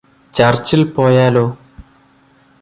ചർച്ചിൽ 0.33 0.83
പോയാലോ 0.83 1.45